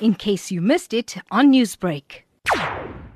[0.00, 2.22] in case you missed it on Newsbreak.